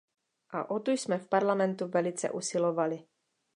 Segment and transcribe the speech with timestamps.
[0.49, 3.03] A o tu jsme v Parlamentu velice usilovali.